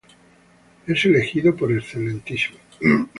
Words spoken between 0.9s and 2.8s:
elegido por el Excmo.